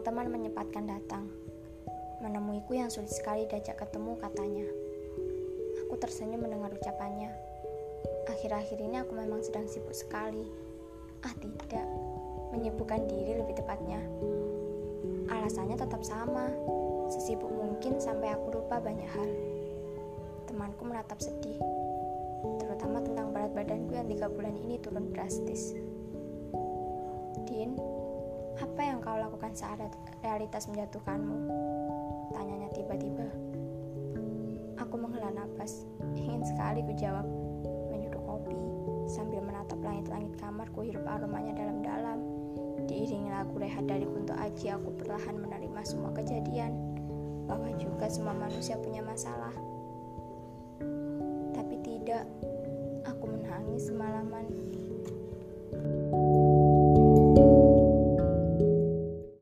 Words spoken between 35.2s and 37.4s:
nafas. Ingin sekali ku jawab.